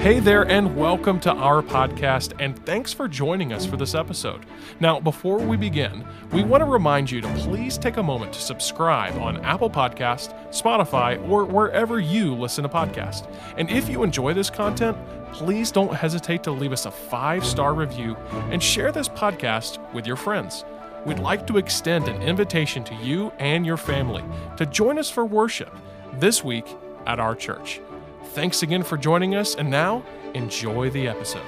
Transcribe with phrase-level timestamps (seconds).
[0.00, 4.46] Hey there, and welcome to our podcast, and thanks for joining us for this episode.
[4.80, 8.40] Now, before we begin, we want to remind you to please take a moment to
[8.40, 13.30] subscribe on Apple Podcast, Spotify, or wherever you listen to podcasts.
[13.58, 14.96] And if you enjoy this content,
[15.34, 18.16] please don't hesitate to leave us a five star review
[18.50, 20.64] and share this podcast with your friends.
[21.04, 24.24] We'd like to extend an invitation to you and your family
[24.56, 25.76] to join us for worship
[26.14, 26.64] this week
[27.06, 27.82] at our church.
[28.22, 31.42] Thanks again for joining us, and now enjoy the episode.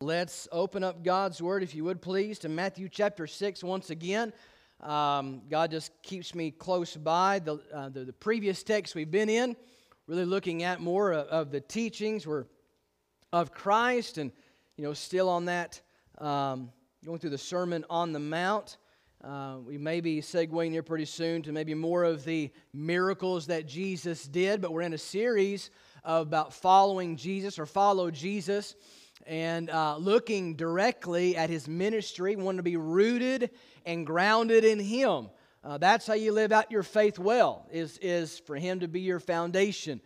[0.00, 4.32] Let's open up God's Word, if you would please, to Matthew chapter 6 once again.
[4.80, 7.40] Um, God just keeps me close by.
[7.40, 9.56] The, uh, the, the, previous text we've been in,
[10.06, 12.46] really looking at more of, of, the teachings were
[13.32, 14.32] of Christ and,
[14.76, 15.82] you know, still on that,
[16.18, 16.70] um,
[17.04, 18.78] going through the Sermon on the Mount.
[19.22, 23.66] Uh, we may be segueing here pretty soon to maybe more of the miracles that
[23.66, 25.68] Jesus did, but we're in a series
[26.04, 28.76] about following Jesus or follow Jesus
[29.26, 32.34] and uh, looking directly at his ministry.
[32.34, 33.50] We want to be rooted
[33.84, 35.28] and grounded in him.
[35.62, 39.00] Uh, that's how you live out your faith well, is, is for him to be
[39.00, 40.00] your foundation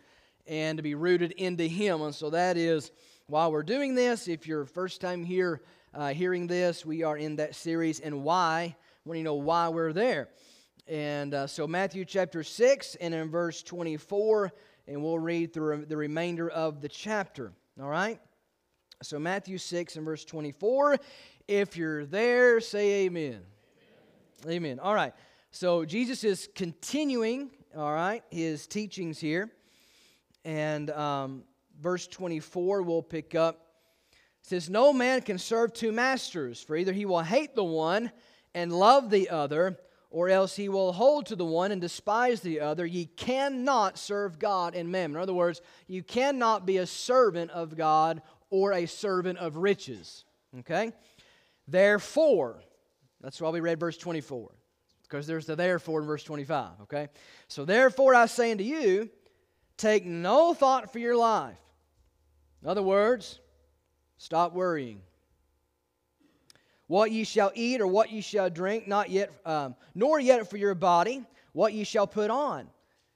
[0.45, 2.01] and to be rooted into him.
[2.01, 2.91] And so that is
[3.27, 4.27] why we're doing this.
[4.27, 5.61] If you're first time here
[5.93, 8.75] uh, hearing this, we are in that series and why
[9.05, 10.29] want to know why we're there.
[10.87, 14.51] And uh, so, Matthew chapter 6 and in verse 24,
[14.87, 17.53] and we'll read through the remainder of the chapter.
[17.79, 18.19] All right?
[19.03, 20.97] So, Matthew 6 and verse 24.
[21.47, 23.41] If you're there, say amen.
[24.43, 24.55] Amen.
[24.55, 24.79] amen.
[24.79, 25.13] All right.
[25.51, 29.51] So, Jesus is continuing, all right, his teachings here.
[30.43, 31.43] And um,
[31.79, 33.67] verse 24, we'll pick up.
[34.41, 38.11] It says, No man can serve two masters, for either he will hate the one
[38.55, 39.77] and love the other,
[40.09, 42.85] or else he will hold to the one and despise the other.
[42.85, 45.17] Ye cannot serve God and mammon.
[45.17, 50.23] In other words, you cannot be a servant of God or a servant of riches.
[50.59, 50.93] Okay?
[51.67, 52.61] Therefore,
[53.19, 54.51] that's why we read verse 24,
[55.03, 56.81] because there's the therefore in verse 25.
[56.83, 57.09] Okay?
[57.49, 59.09] So, therefore, I say unto you,
[59.75, 61.57] take no thought for your life.
[62.63, 63.39] In other words,
[64.17, 65.01] stop worrying
[66.87, 70.57] what ye shall eat or what ye shall drink, not yet, um, nor yet for
[70.57, 71.23] your body,
[71.53, 72.67] what ye shall put on.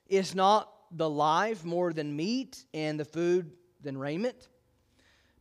[0.08, 4.48] Is not the life more than meat, and the food than raiment?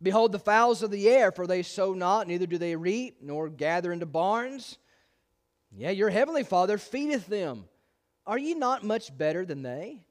[0.01, 3.49] Behold the fowls of the air, for they sow not, neither do they reap, nor
[3.49, 4.79] gather into barns.
[5.77, 7.65] Yea, your heavenly Father feedeth them.
[8.27, 10.03] Are ye not much better than they?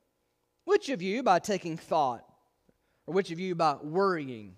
[0.65, 2.25] Which of you, by taking thought,
[3.05, 4.57] or which of you, by worrying,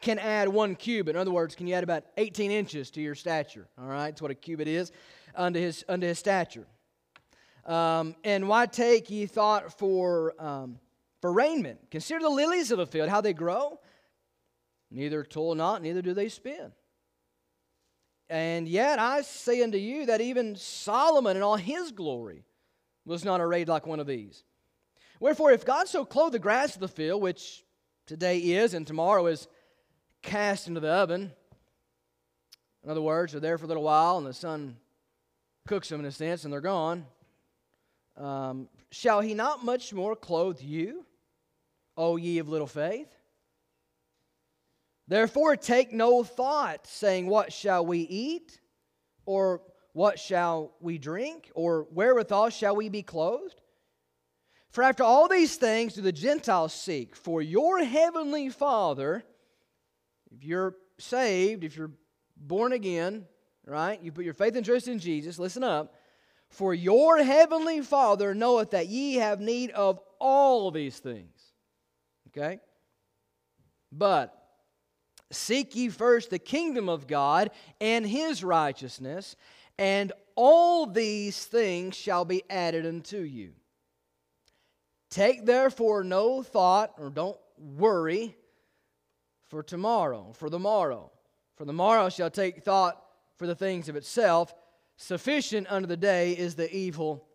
[0.00, 1.16] can add one cubit.
[1.16, 3.68] In other words, can you add about 18 inches to your stature?
[3.78, 4.92] All right, that's what a cubit is
[5.34, 6.66] unto his, unto his stature.
[7.64, 10.78] Um, and why take ye thought for, um,
[11.20, 11.90] for raiment?
[11.90, 13.78] Consider the lilies of the field, how they grow.
[14.90, 16.72] Neither toil not, neither do they spin.
[18.30, 22.44] And yet I say unto you that even Solomon in all his glory
[23.04, 24.44] was not arrayed like one of these.
[25.20, 27.64] Wherefore, if God so clothe the grass of the field, which
[28.06, 29.48] today is and tomorrow is
[30.28, 31.32] cast into the oven.
[32.84, 34.76] In other words, they're there for a little while and the sun
[35.66, 37.06] cooks them in a sense and they're gone.
[38.16, 41.06] Um, shall he not much more clothe you,
[41.96, 43.08] O ye of little faith?
[45.06, 48.60] Therefore, take no thought, saying, What shall we eat?
[49.24, 49.62] Or
[49.94, 51.50] what shall we drink?
[51.54, 53.62] Or wherewithal shall we be clothed?
[54.68, 59.24] For after all these things do the Gentiles seek, for your heavenly Father
[60.38, 61.90] if you're saved, if you're
[62.36, 63.26] born again,
[63.66, 65.94] right, you put your faith and trust in Jesus, listen up.
[66.50, 71.52] For your heavenly Father knoweth that ye have need of all these things.
[72.28, 72.60] Okay?
[73.90, 74.34] But
[75.32, 77.50] seek ye first the kingdom of God
[77.80, 79.34] and his righteousness,
[79.76, 83.54] and all these things shall be added unto you.
[85.10, 88.36] Take therefore no thought, or don't worry
[89.48, 91.10] for tomorrow, for the morrow.
[91.56, 93.02] For the morrow shall take thought
[93.36, 94.54] for the things of itself.
[94.96, 97.26] Sufficient unto the day is the evil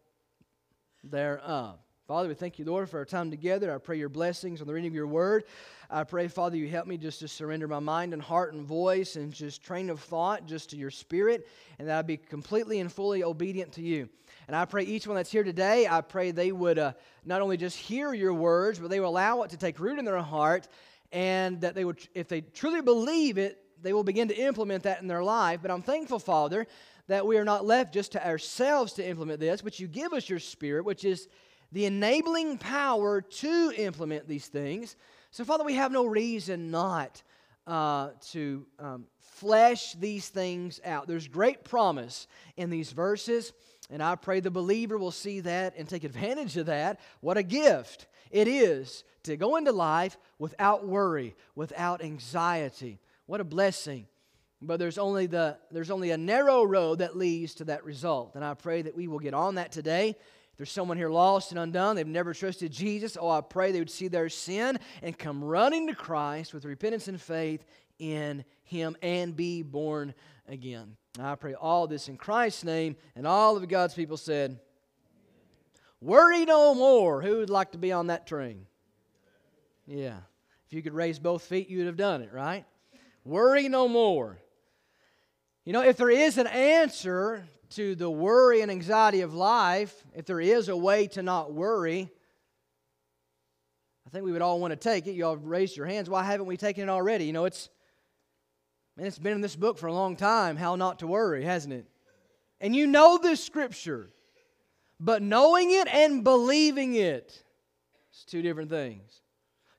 [1.04, 1.80] thereof.
[2.07, 3.74] Father, we thank you, Lord, for our time together.
[3.74, 5.45] I pray your blessings on the reading of your word.
[5.89, 9.15] I pray, Father, you help me just to surrender my mind and heart and voice
[9.15, 11.48] and just train of thought just to your spirit,
[11.80, 14.10] and that I be completely and fully obedient to you.
[14.48, 16.92] And I pray each one that's here today, I pray they would uh,
[17.24, 20.04] not only just hear your words, but they will allow it to take root in
[20.04, 20.68] their heart
[21.13, 25.01] and that they would, if they truly believe it, they will begin to implement that
[25.01, 25.60] in their life.
[25.62, 26.65] But I'm thankful, Father,
[27.07, 30.27] that we are not left just to ourselves to implement this, but you give us
[30.27, 31.27] your spirit, which is
[31.71, 34.95] the enabling power to implement these things.
[35.31, 37.21] So, Father, we have no reason not
[37.68, 41.07] uh, to um, flesh these things out.
[41.07, 42.27] There's great promise
[42.57, 43.54] in these verses,
[43.89, 47.00] and I pray the believer will see that and take advantage of that.
[47.21, 53.00] What a gift it is to go into life without worry, without anxiety.
[53.25, 54.07] What a blessing.
[54.62, 58.35] But there's only, the, there's only a narrow road that leads to that result.
[58.35, 60.09] And I pray that we will get on that today.
[60.09, 63.79] If there's someone here lost and undone, they've never trusted Jesus, oh, I pray they
[63.79, 67.65] would see their sin and come running to Christ with repentance and faith
[68.11, 70.13] in Him and be born
[70.47, 70.97] again.
[71.19, 74.59] I pray all this in Christ's name, and all of God's people said,
[76.01, 77.21] Worry no more.
[77.21, 78.65] Who would like to be on that train?
[79.88, 80.17] Yeah.
[80.67, 82.65] If you could raise both feet, you'd have done it, right?
[83.23, 84.38] Worry no more.
[85.63, 90.25] You know, if there is an answer to the worry and anxiety of life, if
[90.25, 92.11] there is a way to not worry,
[94.05, 95.13] I think we would all want to take it.
[95.13, 96.09] You all raised your hands.
[96.09, 97.25] Why haven't we taken it already?
[97.25, 97.69] You know, it's
[98.98, 101.74] man, it's been in this book for a long time, how not to worry, hasn't
[101.74, 101.86] it?
[102.62, 104.10] And you know this scripture.
[105.00, 107.44] But knowing it and believing it
[108.13, 109.22] is two different things.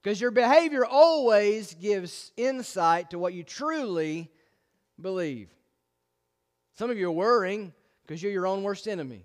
[0.02, 4.30] Because your behavior always gives insight to what you truly
[5.00, 5.48] believe.
[6.76, 7.72] Some of you are worrying
[8.06, 9.24] because you're your own worst enemy.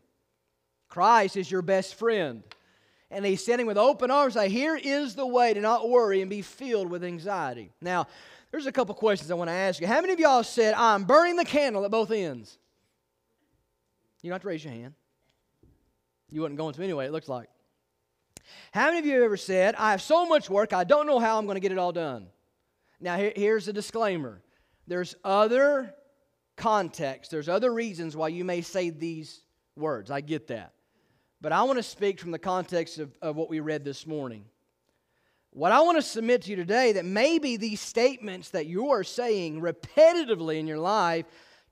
[0.87, 2.43] Christ is your best friend.
[3.11, 6.29] And he's standing with open arms, like, here is the way to not worry and
[6.29, 7.71] be filled with anxiety.
[7.81, 8.07] Now,
[8.51, 9.87] there's a couple questions I want to ask you.
[9.87, 12.57] How many of y'all said, I'm burning the candle at both ends?
[14.21, 14.93] You don't have to raise your hand.
[16.31, 17.49] You wouldn't go into anyway, it looks like.
[18.71, 21.19] How many of you have ever said, I have so much work, I don't know
[21.19, 22.27] how I'm going to get it all done?
[22.99, 24.41] Now, here, here's a disclaimer
[24.87, 25.93] there's other
[26.57, 29.41] context, there's other reasons why you may say these
[29.75, 30.09] words.
[30.11, 30.73] I get that.
[31.41, 34.43] But I want to speak from the context of, of what we read this morning.
[35.51, 39.03] What I want to submit to you today that maybe these statements that you are
[39.03, 41.25] saying repetitively in your life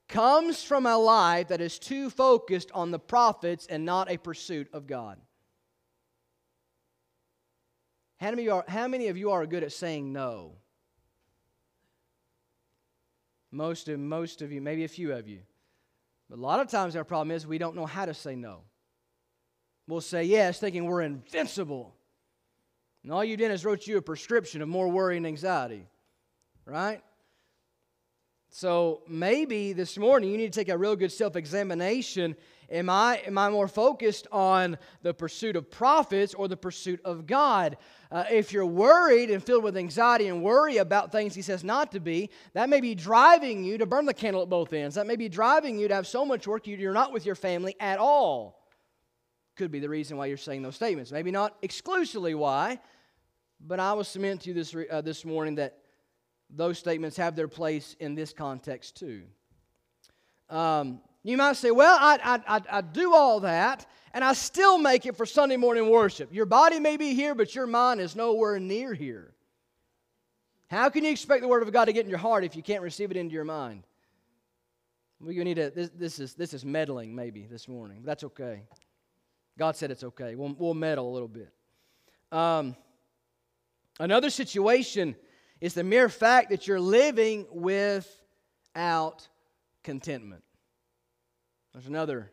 [0.08, 4.68] comes from a life that is too focused on the profits and not a pursuit
[4.72, 5.18] of God.
[8.18, 10.56] How many, are, how many of you are good at saying no?
[13.52, 15.40] Most of, most of you, maybe a few of you.
[16.28, 18.62] But a lot of times our problem is we don't know how to say no.
[19.86, 21.94] We'll say yes, thinking we're invincible.
[23.02, 25.86] And all you did is wrote you a prescription of more worry and anxiety,
[26.64, 27.02] right?
[28.50, 32.34] So maybe this morning you need to take a real good self examination.
[32.70, 37.26] Am I, am I more focused on the pursuit of profits or the pursuit of
[37.26, 37.78] God?
[38.10, 41.92] Uh, if you're worried and filled with anxiety and worry about things He says not
[41.92, 44.96] to be, that may be driving you to burn the candle at both ends.
[44.96, 47.74] That may be driving you to have so much work you're not with your family
[47.80, 48.57] at all.
[49.58, 51.10] Could be the reason why you're saying those statements.
[51.10, 52.78] Maybe not exclusively why,
[53.60, 55.78] but I will submit to you this, uh, this morning that
[56.48, 59.24] those statements have their place in this context too.
[60.48, 63.84] Um, you might say, well, I, I, I, do all that,
[64.14, 66.32] and I still make it for Sunday morning worship.
[66.32, 69.34] Your body may be here, but your mind is nowhere near here.
[70.70, 72.62] How can you expect the Word of God to get in your heart if you
[72.62, 73.82] can't receive it into your mind?
[75.20, 78.02] We need to, this, this, is, this is meddling maybe this morning.
[78.04, 78.62] That's okay.
[79.58, 80.36] God said it's okay.
[80.36, 81.52] We'll, we'll meddle a little bit.
[82.30, 82.76] Um,
[83.98, 85.16] another situation
[85.60, 89.26] is the mere fact that you're living without
[89.82, 90.44] contentment.
[91.72, 92.30] There's another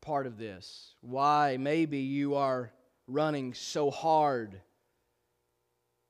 [0.00, 0.94] part of this.
[1.02, 2.72] Why maybe you are
[3.06, 4.60] running so hard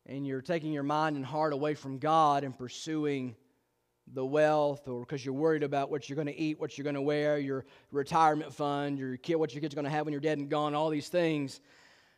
[0.07, 3.35] and you're taking your mind and heart away from God and pursuing
[4.15, 6.95] the wealth or because you're worried about what you're going to eat, what you're going
[6.95, 10.21] to wear, your retirement fund, your kid, what your kid's going to have when you're
[10.21, 11.61] dead and gone, all these things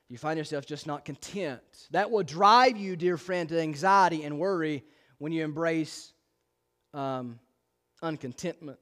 [0.08, 1.60] you find yourself just not content.
[1.90, 4.82] That will drive you, dear friend, to anxiety and worry
[5.18, 6.12] when you embrace
[6.94, 7.38] um,
[8.02, 8.78] uncontentment.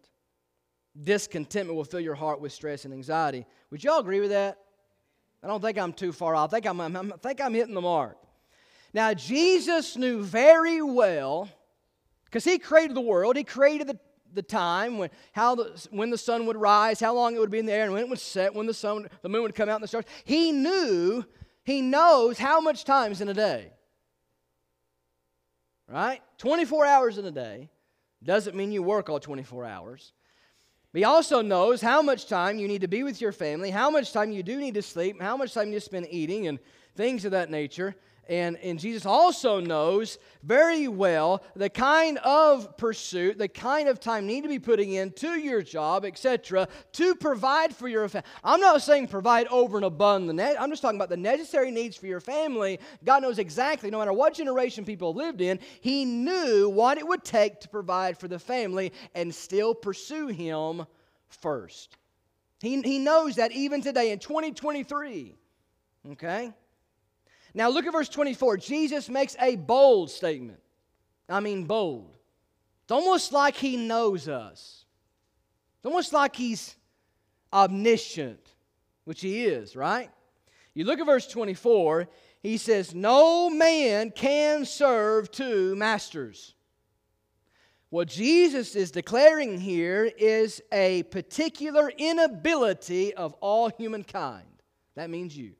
[1.03, 3.45] Discontentment will fill your heart with stress and anxiety.
[3.71, 4.59] Would you all agree with that?
[5.43, 6.53] I don't think I'm too far off.
[6.53, 8.17] I think I'm, I'm, I think I'm hitting the mark.
[8.95, 11.49] Now, Jesus knew very well,
[12.37, 13.99] because he created the world, he created the
[14.35, 17.61] the time when how the, when the sun would rise, how long it would be
[17.61, 19.71] in the air, and when it would set, when the sun, the moon would come
[19.71, 20.05] out, and the stars.
[20.27, 21.25] He knew,
[21.65, 23.73] he knows how much time is in a day.
[25.89, 26.21] Right?
[26.37, 27.71] 24 hours in a day
[28.23, 30.13] doesn't mean you work all 24 hours.
[30.93, 33.89] But he also knows how much time you need to be with your family, how
[33.89, 36.59] much time you do need to sleep, how much time you spend eating and
[36.97, 37.97] things of that nature.
[38.29, 44.27] And, and Jesus also knows very well the kind of pursuit, the kind of time
[44.27, 48.29] need to be putting in to your job, etc., to provide for your family.
[48.43, 50.61] I'm not saying provide over and above the net.
[50.61, 52.81] I'm just talking about the necessary needs for your family.
[53.05, 57.25] God knows exactly, no matter what generation people lived in, He knew what it would
[57.25, 60.87] take to provide for the family and still pursue Him
[61.29, 61.97] first.
[62.61, 65.35] He, he knows that even today in 2023.
[66.13, 66.53] Okay?
[67.57, 68.59] Now look at verse 24.
[68.59, 70.61] Jesus makes a bold statement.
[71.27, 72.15] I mean, bold.
[72.83, 74.85] It's almost like he knows us.
[75.79, 76.77] It's almost like he's
[77.51, 78.53] omniscient,
[79.05, 80.11] which he is, right?
[80.75, 82.07] You look at verse 24,
[82.43, 86.55] he says, No man can serve two masters.
[87.89, 94.45] What Jesus is declaring here is a particular inability of all humankind.
[94.95, 95.55] That means you.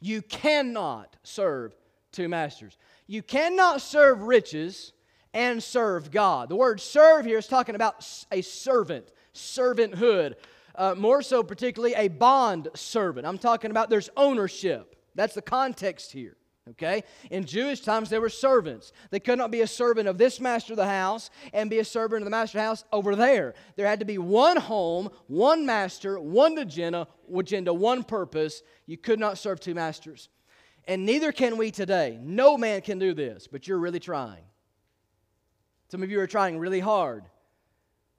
[0.00, 1.74] You cannot serve
[2.12, 2.76] two masters.
[3.06, 4.92] You cannot serve riches
[5.32, 6.48] and serve God.
[6.48, 10.34] The word serve here is talking about a servant, servanthood.
[10.74, 13.26] Uh, more so, particularly a bond servant.
[13.26, 14.96] I'm talking about there's ownership.
[15.14, 16.36] That's the context here.
[16.70, 17.04] Okay?
[17.30, 18.92] In Jewish times, there were servants.
[19.10, 21.84] They could not be a servant of this master of the house and be a
[21.84, 23.54] servant of the master of the house over there.
[23.76, 28.62] There had to be one home, one master, one agenda, agenda, one purpose.
[28.86, 30.28] You could not serve two masters.
[30.86, 32.18] And neither can we today.
[32.22, 34.44] No man can do this, but you're really trying.
[35.90, 37.24] Some of you are trying really hard.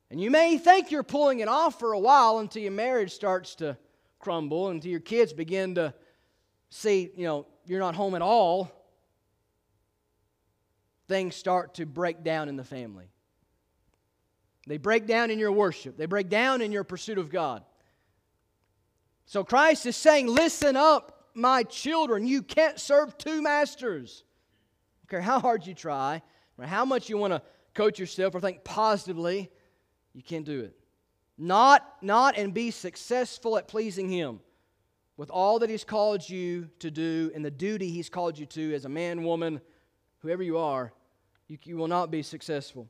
[0.09, 3.55] And you may think you're pulling it off for a while until your marriage starts
[3.55, 3.77] to
[4.19, 5.93] crumble, until your kids begin to
[6.69, 8.71] see, you know, you're not home at all,
[11.07, 13.05] things start to break down in the family.
[14.67, 17.63] They break down in your worship, they break down in your pursuit of God.
[19.25, 22.27] So Christ is saying, Listen up, my children.
[22.27, 24.23] You can't serve two masters.
[25.09, 26.21] Care how hard you try,
[26.57, 27.41] or how much you want to
[27.73, 29.49] coach yourself or think positively,
[30.13, 30.75] you can't do it.
[31.37, 34.39] Not, not and be successful at pleasing Him
[35.21, 38.73] with all that He's called you to do and the duty He's called you to
[38.73, 39.61] as a man, woman,
[40.23, 40.91] whoever you are,
[41.47, 42.89] you, you will not be successful.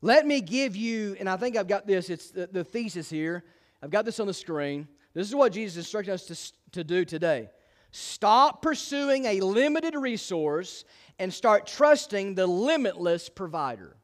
[0.00, 3.42] Let me give you, and I think I've got this, it's the, the thesis here.
[3.82, 4.86] I've got this on the screen.
[5.12, 7.50] This is what Jesus instructed us to, to do today.
[7.90, 10.84] Stop pursuing a limited resource
[11.18, 13.96] and start trusting the limitless provider.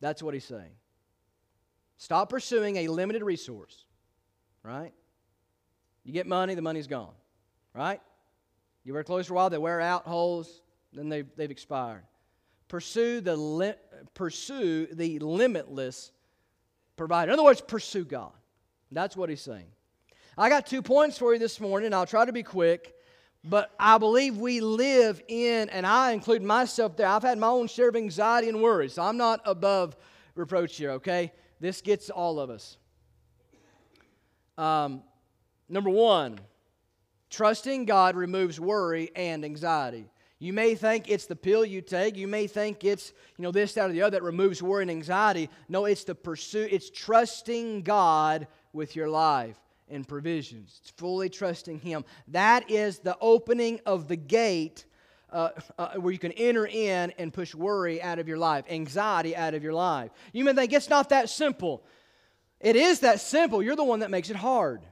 [0.00, 0.74] That's what he's saying.
[1.98, 3.84] Stop pursuing a limited resource,
[4.64, 4.92] right?
[6.04, 7.12] You get money, the money's gone,
[7.74, 8.00] right?
[8.84, 12.02] You wear clothes for a while, they wear out, holes, then they've, they've expired.
[12.68, 13.74] Pursue the, li-
[14.14, 16.10] pursue the limitless
[16.96, 17.30] provider.
[17.30, 18.32] In other words, pursue God.
[18.90, 19.66] That's what he's saying.
[20.36, 21.94] I got two points for you this morning.
[21.94, 22.94] I'll try to be quick,
[23.44, 27.06] but I believe we live in, and I include myself there.
[27.06, 29.96] I've had my own share of anxiety and worry, so I'm not above
[30.34, 31.32] reproach here, okay?
[31.60, 32.78] This gets all of us.
[34.56, 35.02] Um,
[35.72, 36.38] Number one,
[37.30, 40.04] trusting God removes worry and anxiety.
[40.38, 42.14] You may think it's the pill you take.
[42.14, 44.90] You may think it's, you know, this, that, or the other that removes worry and
[44.90, 45.48] anxiety.
[45.70, 46.74] No, it's the pursuit.
[46.74, 49.56] It's trusting God with your life
[49.88, 50.78] and provisions.
[50.82, 52.04] It's fully trusting Him.
[52.28, 54.84] That is the opening of the gate
[55.32, 59.34] uh, uh, where you can enter in and push worry out of your life, anxiety
[59.34, 60.10] out of your life.
[60.34, 61.82] You may think it's not that simple.
[62.60, 63.62] It is that simple.
[63.62, 64.82] You're the one that makes it hard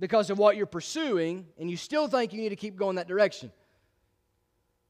[0.00, 3.08] because of what you're pursuing, and you still think you need to keep going that
[3.08, 3.50] direction.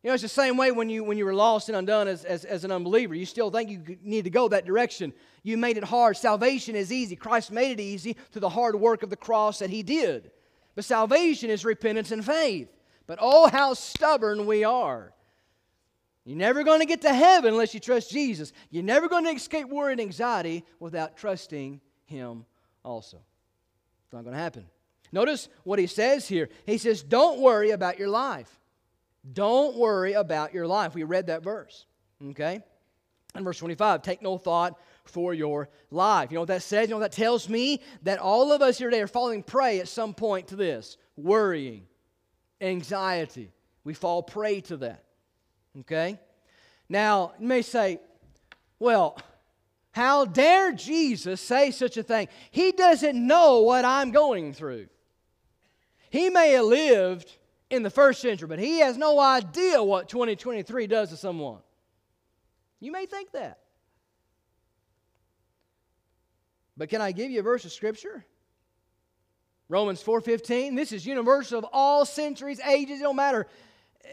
[0.02, 2.24] You know, it's the same way when you, when you were lost and undone as,
[2.24, 3.14] as, as an unbeliever.
[3.14, 5.12] You still think you need to go that direction.
[5.42, 6.16] You made it hard.
[6.16, 7.16] Salvation is easy.
[7.16, 10.30] Christ made it easy through the hard work of the cross that He did.
[10.76, 12.68] But salvation is repentance and faith.
[13.08, 15.12] But oh, how stubborn we are.
[16.24, 18.52] You're never going to get to heaven unless you trust Jesus.
[18.70, 22.44] You're never going to escape worry and anxiety without trusting Him
[22.84, 23.16] also.
[24.04, 24.66] It's not going to happen.
[25.12, 26.48] Notice what he says here.
[26.66, 28.50] He says, Don't worry about your life.
[29.32, 30.94] Don't worry about your life.
[30.94, 31.86] We read that verse.
[32.30, 32.62] Okay?
[33.34, 36.30] And verse 25, take no thought for your life.
[36.30, 36.88] You know what that says?
[36.88, 37.80] You know that tells me?
[38.02, 41.86] That all of us here today are falling prey at some point to this worrying,
[42.60, 43.52] anxiety.
[43.84, 45.04] We fall prey to that.
[45.80, 46.18] Okay?
[46.88, 48.00] Now, you may say,
[48.78, 49.18] well,
[49.92, 52.28] how dare Jesus say such a thing?
[52.50, 54.88] He doesn't know what I'm going through.
[56.10, 57.36] He may have lived
[57.70, 61.58] in the first century, but he has no idea what 2023 does to someone.
[62.80, 63.58] You may think that.
[66.76, 68.24] But can I give you a verse of Scripture?
[69.68, 73.46] Romans 4:15, this is universal of all centuries, ages, it don't matter.
[74.02, 74.08] Eh,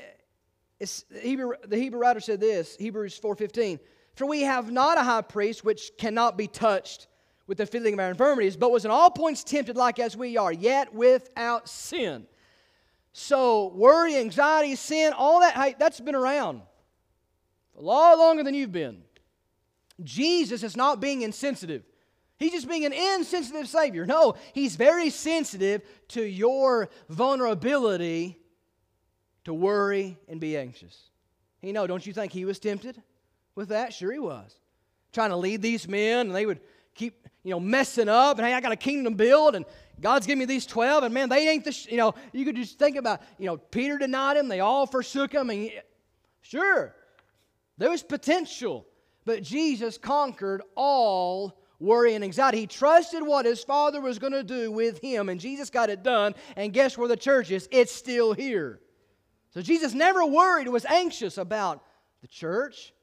[0.80, 3.80] it's, Hebrew, the Hebrew writer said this, Hebrews 4:15,
[4.16, 7.08] "For we have not a high priest which cannot be touched
[7.48, 10.38] with the feeling of our infirmities, but was in all points tempted like as we
[10.38, 12.28] are, yet without sin."
[13.14, 16.62] So, worry, anxiety, sin, all that, hey, that's been around
[17.78, 19.04] a lot longer than you've been.
[20.04, 21.84] Jesus is not being insensitive.
[22.38, 24.06] He's just being an insensitive Savior.
[24.06, 28.38] No, He's very sensitive to your vulnerability
[29.46, 31.10] to worry and be anxious.
[31.62, 33.02] You know, don't you think He was tempted
[33.56, 33.94] with that?
[33.94, 34.60] Sure, He was.
[35.14, 36.60] Trying to lead these men, and they would
[36.94, 39.66] keep, you know, messing up, and hey, I got a kingdom to build, and
[40.02, 41.88] God's given me these 12, and man, they ain't the, sh-.
[41.92, 45.32] you know, you could just think about, you know, Peter denied Him, they all forsook
[45.32, 45.72] Him, and
[46.42, 46.96] sure,
[47.78, 48.88] there was potential,
[49.26, 52.62] but Jesus conquered all worry and anxiety.
[52.62, 56.02] He trusted what his father was going to do with him, and Jesus got it
[56.02, 56.34] done.
[56.56, 57.68] And guess where the church is?
[57.70, 58.80] It's still here.
[59.52, 61.84] So Jesus never worried or was anxious about
[62.22, 62.94] the church.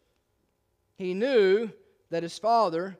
[0.96, 1.70] He knew
[2.10, 2.98] that his father,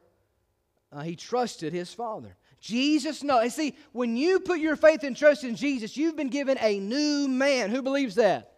[0.92, 2.36] uh, he trusted his father.
[2.60, 3.54] Jesus knows.
[3.54, 7.26] See, when you put your faith and trust in Jesus, you've been given a new
[7.26, 7.70] man.
[7.70, 8.52] Who believes that?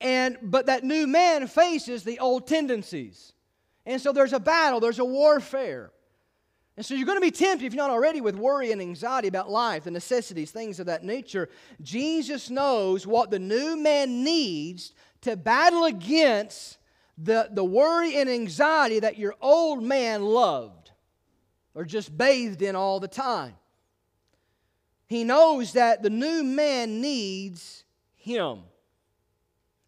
[0.00, 3.32] And but that new man faces the old tendencies.
[3.86, 5.90] And so there's a battle, there's a warfare.
[6.76, 9.28] And so you're going to be tempted, if you're not already, with worry and anxiety
[9.28, 11.48] about life, the necessities, things of that nature.
[11.82, 16.78] Jesus knows what the new man needs to battle against
[17.16, 20.83] the, the worry and anxiety that your old man loved
[21.74, 23.54] or just bathed in all the time.
[25.06, 27.84] He knows that the new man needs
[28.16, 28.60] him.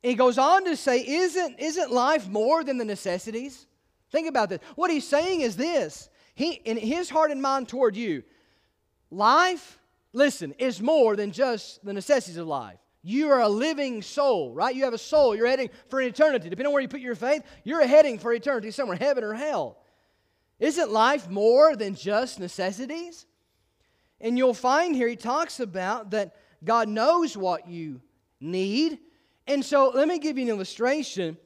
[0.03, 3.67] he goes on to say, isn't, isn't life more than the necessities?
[4.13, 4.61] Think about this.
[4.75, 8.23] What he's saying is this he, in his heart and mind toward you,
[9.11, 9.81] life,
[10.13, 12.79] listen, is more than just the necessities of life.
[13.03, 14.75] You are a living soul, right?
[14.75, 15.35] You have a soul.
[15.35, 16.51] You're heading for eternity.
[16.51, 19.79] Depending on where you put your faith, you're heading for eternity somewhere, heaven or hell.
[20.59, 23.27] Isn't life more than just necessities?
[24.21, 26.35] And you'll find here he talks about that
[26.65, 28.01] God knows what you
[28.41, 28.99] need.
[29.47, 31.37] And so let me give you an illustration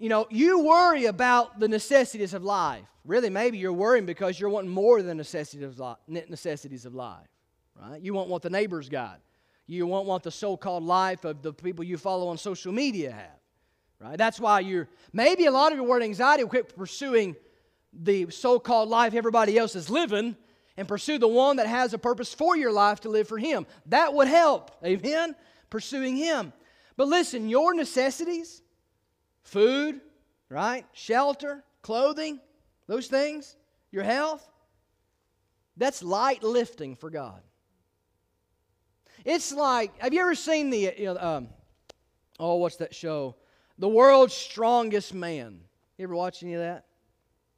[0.00, 2.86] you know, you worry about the necessities of life.
[3.04, 7.28] Really, maybe you're worrying because you're wanting more than necessities of life, necessities of life,
[7.78, 8.00] right?
[8.00, 9.20] You want what the neighbors got.
[9.66, 13.40] You want what the so-called life of the people you follow on social media have,
[13.98, 14.16] right?
[14.16, 17.36] That's why you're maybe a lot of your word anxiety will quit pursuing
[17.92, 20.36] the so-called life everybody else is living
[20.76, 23.66] and pursue the one that has a purpose for your life to live for Him.
[23.86, 25.34] That would help, amen?
[25.68, 26.52] Pursuing Him.
[26.96, 28.62] But listen, your necessities
[29.42, 30.00] food,
[30.48, 30.86] right?
[30.92, 32.40] Shelter, clothing,
[32.86, 33.56] those things,
[33.90, 34.48] your health.
[35.76, 37.40] That's light lifting for God.
[39.24, 41.48] It's like, have you ever seen the, you know, um,
[42.38, 43.36] oh, what's that show?
[43.78, 45.60] The World's Strongest Man.
[45.98, 46.84] You ever watch any of that?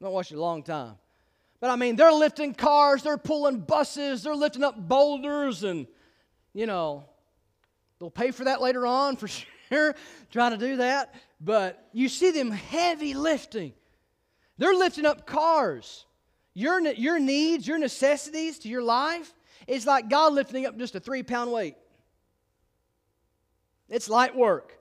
[0.03, 0.97] Haven't watched it a long time.
[1.61, 5.87] But I mean, they're lifting cars, they're pulling buses, they're lifting up boulders, and,
[6.53, 7.05] you know,
[7.99, 9.29] they'll pay for that later on for
[9.71, 9.95] sure,
[10.31, 13.73] trying to do that but you see them heavy lifting.
[14.59, 16.07] They're lifting up cars.
[16.55, 19.33] Your, your needs, your necessities to your life,
[19.67, 21.77] it's like God lifting up just a three pound weight.
[23.88, 24.79] It's light work.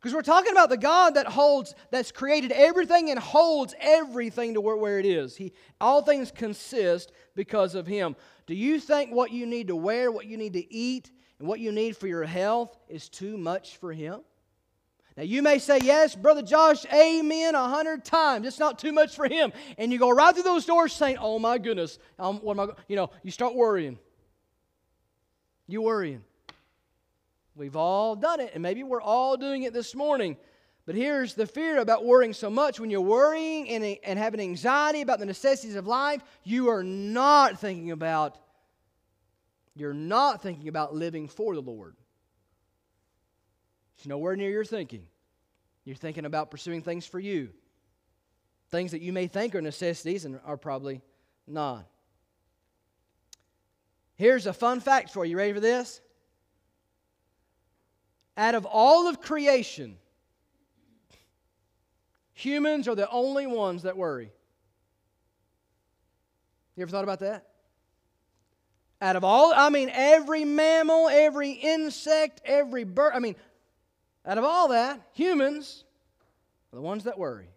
[0.00, 4.60] Because we're talking about the God that holds, that's created everything and holds everything to
[4.60, 5.36] where, where it is.
[5.36, 8.14] He, all things consist because of Him.
[8.46, 11.58] Do you think what you need to wear, what you need to eat, and what
[11.58, 14.20] you need for your health is too much for Him?
[15.16, 18.46] Now, you may say, Yes, Brother Josh, amen, a hundred times.
[18.46, 19.52] It's not too much for him.
[19.76, 22.72] And you go right through those doors saying, Oh my goodness, um, what am I,
[22.86, 23.98] you know, you start worrying.
[25.66, 26.22] You worrying.
[27.58, 30.36] We've all done it, and maybe we're all doing it this morning.
[30.86, 32.78] But here's the fear about worrying so much.
[32.78, 37.58] When you're worrying and, and having anxiety about the necessities of life, you are not
[37.58, 38.38] thinking about,
[39.74, 41.96] you're not thinking about living for the Lord.
[43.96, 45.04] It's nowhere near your thinking.
[45.84, 47.50] You're thinking about pursuing things for you,
[48.70, 51.02] things that you may think are necessities and are probably
[51.46, 51.86] not.
[54.14, 55.36] Here's a fun fact for you.
[55.36, 56.00] Ready for this?
[58.38, 59.98] Out of all of creation,
[62.32, 64.30] humans are the only ones that worry.
[66.76, 67.48] You ever thought about that?
[69.00, 73.34] Out of all, I mean, every mammal, every insect, every bird, I mean,
[74.24, 75.82] out of all that, humans
[76.72, 77.48] are the ones that worry.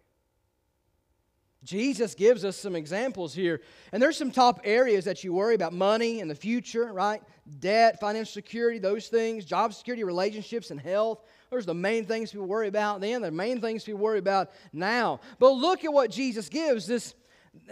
[1.64, 3.60] Jesus gives us some examples here.
[3.92, 7.22] And there's some top areas that you worry about money and the future, right?
[7.60, 11.24] Debt, financial security, those things, job security, relationships, and health.
[11.50, 14.50] Those are the main things people worry about then, the main things people worry about
[14.72, 15.20] now.
[15.38, 17.14] But look at what Jesus gives this,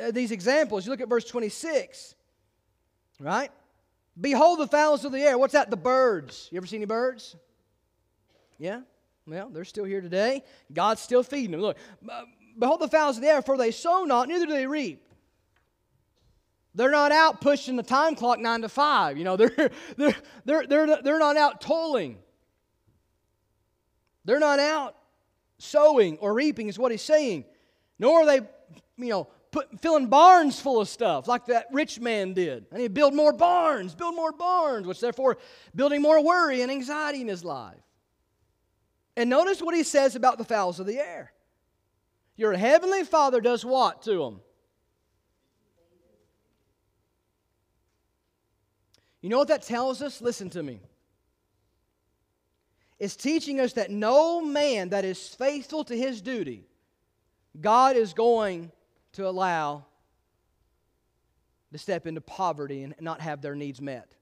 [0.01, 0.87] uh, these examples.
[0.87, 2.15] You look at verse 26,
[3.19, 3.51] right?
[4.21, 5.37] Behold the fowls of the air.
[5.37, 5.71] What's that?
[5.71, 6.49] The birds.
[6.53, 7.35] You ever seen any birds?
[8.59, 8.83] Yeah?
[9.27, 10.45] Well, they're still here today.
[10.73, 11.61] God's still feeding them.
[11.61, 11.79] Look,
[12.61, 15.03] Behold the fowls of the air, for they sow not, neither do they reap.
[16.75, 19.17] They're not out pushing the time clock nine to five.
[19.19, 22.19] You know, they're, they're, they're, they're, they're not out tolling.
[24.27, 24.95] They're not out
[25.59, 27.47] sowing or reaping, is what he's saying.
[27.99, 28.47] Nor are they,
[28.99, 32.67] you know, put, filling barns full of stuff like that rich man did.
[32.71, 35.39] And he build more barns, build more barns, which therefore
[35.75, 37.81] building more worry and anxiety in his life.
[39.17, 41.33] And notice what he says about the fowls of the air.
[42.37, 44.41] Your heavenly Father does what to them?
[49.21, 50.21] You know what that tells us?
[50.21, 50.81] Listen to me.
[52.99, 56.65] It's teaching us that no man that is faithful to his duty,
[57.61, 58.71] God is going
[59.13, 59.87] to allow
[61.73, 64.13] to step into poverty and not have their needs met.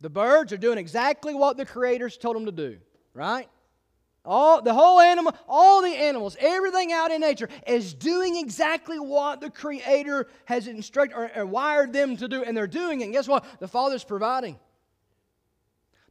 [0.00, 2.78] The birds are doing exactly what the Creator's told them to do,
[3.14, 3.48] right?
[4.30, 9.40] All the whole animal, all the animals, everything out in nature is doing exactly what
[9.40, 13.04] the Creator has instructed or, or wired them to do, and they're doing it.
[13.04, 13.46] And guess what?
[13.58, 14.58] The Father's providing.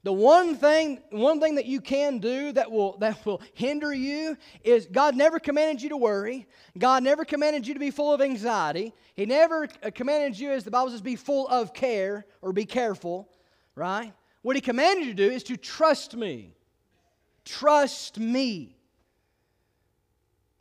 [0.01, 4.35] The one thing, one thing that you can do that will, that will hinder you
[4.63, 6.47] is God never commanded you to worry.
[6.75, 8.95] God never commanded you to be full of anxiety.
[9.13, 12.65] He never uh, commanded you, as the Bible says, be full of care or be
[12.65, 13.29] careful,
[13.75, 14.11] right?
[14.41, 16.56] What He commanded you to do is to trust me.
[17.47, 18.75] Trust me.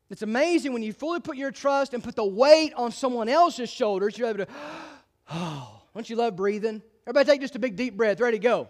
[0.09, 3.69] It's amazing when you fully put your trust and put the weight on someone else's
[3.69, 4.49] shoulders, you're able to,
[5.31, 6.81] oh, don't you love breathing?
[7.07, 8.69] Everybody take just a big deep breath, ready to go.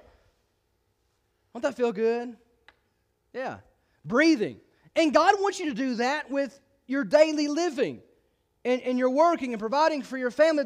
[1.52, 2.36] Don't that feel good?
[3.34, 3.58] Yeah.
[4.04, 4.60] Breathing.
[4.94, 8.00] And God wants you to do that with your daily living
[8.64, 10.64] and, and your working and providing for your family.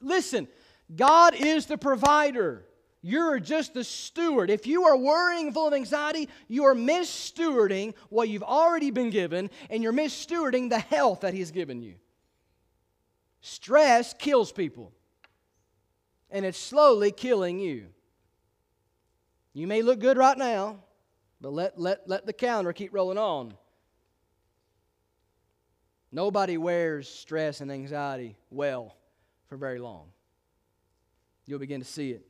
[0.00, 0.46] Listen,
[0.94, 2.64] God is the provider.
[3.02, 4.50] You're just the steward.
[4.50, 9.50] If you are worrying full of anxiety, you are misstewarding what you've already been given,
[9.70, 11.94] and you're misstewarding the health that He's given you.
[13.40, 14.92] Stress kills people,
[16.30, 17.86] and it's slowly killing you.
[19.52, 20.80] You may look good right now,
[21.40, 23.54] but let, let, let the calendar keep rolling on.
[26.10, 28.96] Nobody wears stress and anxiety well
[29.48, 30.08] for very long.
[31.46, 32.26] You'll begin to see it.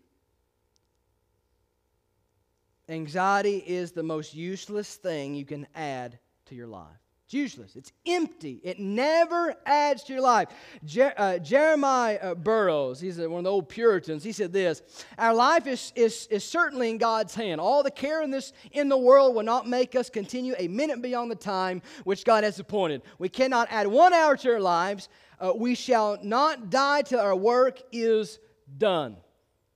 [2.89, 6.97] Anxiety is the most useless thing you can add to your life.
[7.27, 7.75] It's useless.
[7.75, 8.61] It's empty.
[8.63, 10.49] It never adds to your life.
[10.85, 14.81] Jer- uh, Jeremiah uh, Burroughs, he's one of the old Puritans, he said this
[15.19, 17.61] Our life is, is, is certainly in God's hand.
[17.61, 21.03] All the care in, this, in the world will not make us continue a minute
[21.03, 23.03] beyond the time which God has appointed.
[23.19, 25.09] We cannot add one hour to our lives.
[25.41, 28.39] Uh, we shall not die till our work is
[28.79, 29.17] done.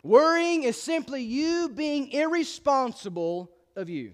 [0.02, 4.12] Worrying is simply you being irresponsible of you.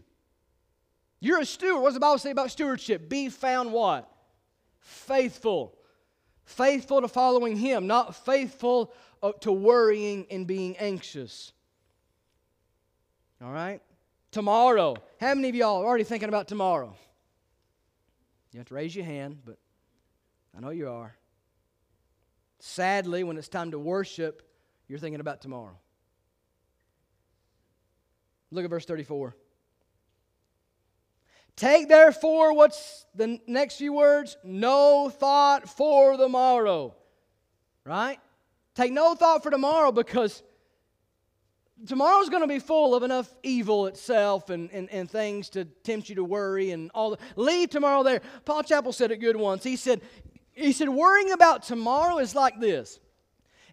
[1.21, 1.81] You're a steward.
[1.81, 3.09] What does the Bible say about stewardship?
[3.09, 4.11] Be found what?
[4.81, 5.77] Faithful.
[6.45, 11.53] Faithful to following Him, not faithful uh, to worrying and being anxious.
[13.43, 13.81] All right?
[14.31, 14.97] Tomorrow.
[15.21, 16.95] How many of y'all are already thinking about tomorrow?
[18.53, 19.59] You have to raise your hand, but
[20.57, 21.15] I know you are.
[22.59, 24.43] Sadly, when it's time to worship,
[24.89, 25.79] you're thinking about tomorrow.
[28.51, 29.35] Look at verse 34.
[31.57, 34.37] Take therefore, what's the next few words?
[34.45, 36.95] No thought for the morrow.
[37.85, 38.19] Right?
[38.75, 40.43] Take no thought for tomorrow because
[41.87, 46.11] tomorrow's going to be full of enough evil itself and, and, and things to tempt
[46.11, 47.21] you to worry and all that.
[47.37, 48.21] Leave tomorrow there.
[48.45, 49.65] Paul Chappell said it good once.
[49.65, 50.03] He said,
[50.53, 53.01] he said, worrying about tomorrow is like this.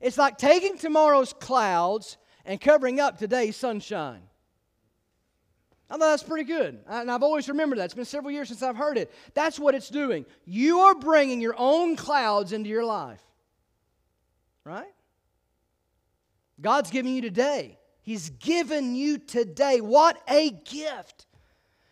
[0.04, 4.22] It's like taking tomorrow's clouds and covering up today's sunshine.
[5.90, 6.80] I thought that's pretty good.
[6.88, 7.86] And I've always remembered that.
[7.86, 9.14] It's been several years since I've heard it.
[9.34, 10.26] That's what it's doing.
[10.44, 13.22] You are bringing your own clouds into your life.
[14.66, 14.92] Right?
[16.60, 17.78] God's giving you today.
[18.02, 19.80] He's given you today.
[19.80, 21.28] What a gift.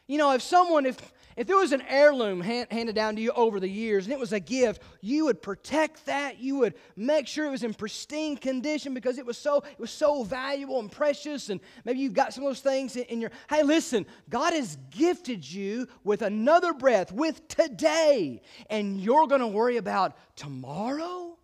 [0.07, 0.97] You know, if someone, if
[1.37, 4.19] If there was an heirloom hand, handed down to you over the years and it
[4.19, 6.39] was a gift, you would protect that.
[6.39, 9.91] You would make sure it was in pristine condition because it was so it was
[9.91, 11.49] so valuable and precious.
[11.49, 13.31] And maybe you've got some of those things in, in your.
[13.49, 19.47] Hey, listen, God has gifted you with another breath, with today, and you're going to
[19.47, 21.37] worry about tomorrow.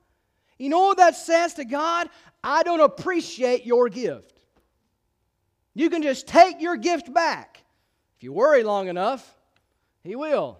[0.58, 2.10] You know what that says to God?
[2.44, 4.40] I don't appreciate your gift.
[5.74, 7.64] You can just take your gift back.
[8.18, 9.37] If you worry long enough,
[10.08, 10.60] He will.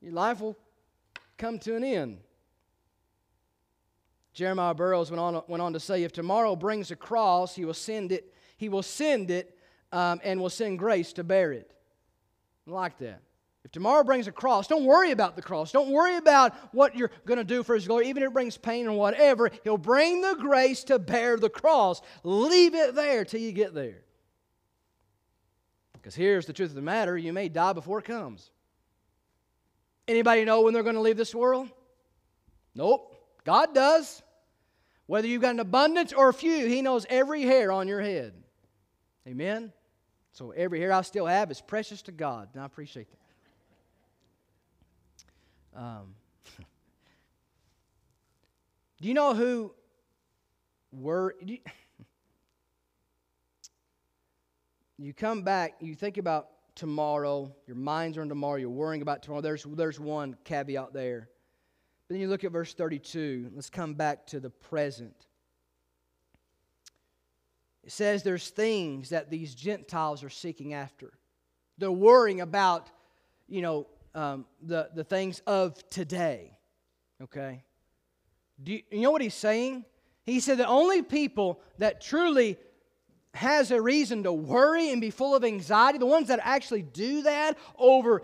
[0.00, 0.56] Your life will
[1.36, 2.18] come to an end.
[4.32, 7.74] Jeremiah Burroughs went on, went on to say, if tomorrow brings a cross, he will
[7.74, 9.58] send it, he will send it
[9.92, 11.70] um, and will send grace to bear it.
[12.66, 13.20] I like that.
[13.64, 15.72] If tomorrow brings a cross, don't worry about the cross.
[15.72, 18.56] Don't worry about what you're going to do for His glory, even if it brings
[18.56, 19.50] pain or whatever.
[19.64, 22.00] He'll bring the grace to bear the cross.
[22.22, 24.02] Leave it there till you get there.
[26.06, 28.48] Because here's the truth of the matter you may die before it comes.
[30.06, 31.68] Anybody know when they're going to leave this world?
[32.76, 33.12] Nope.
[33.42, 34.22] God does.
[35.06, 38.34] Whether you've got an abundance or a few, He knows every hair on your head.
[39.26, 39.72] Amen?
[40.30, 43.08] So every hair I still have is precious to God, and I appreciate
[45.74, 45.80] that.
[45.80, 46.14] Um,
[49.00, 49.74] do you know who
[50.92, 51.34] were.
[54.98, 59.22] You come back, you think about tomorrow, your mind's are on tomorrow, you're worrying about
[59.22, 59.40] tomorrow.
[59.40, 61.28] There's, there's one caveat there.
[62.06, 63.50] But then you look at verse 32.
[63.54, 65.26] Let's come back to the present.
[67.82, 71.12] It says there's things that these Gentiles are seeking after.
[71.78, 72.90] They're worrying about,
[73.48, 76.58] you know, um, the, the things of today.
[77.22, 77.62] Okay?
[78.62, 79.84] Do you, you know what he's saying?
[80.24, 82.58] He said the only people that truly
[83.36, 87.22] has a reason to worry and be full of anxiety, the ones that actually do
[87.22, 88.22] that over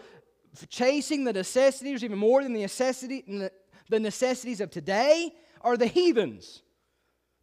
[0.69, 3.51] chasing the necessities, even more than the, necessity,
[3.89, 6.63] the necessities of today, are the heathens.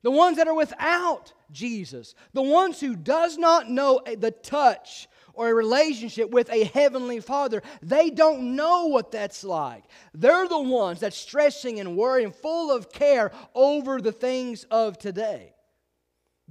[0.01, 2.15] The ones that are without Jesus.
[2.34, 7.62] The ones who does not know the touch or a relationship with a heavenly father.
[7.82, 9.84] They don't know what that's like.
[10.13, 15.53] They're the ones that's stressing and worrying, full of care over the things of today.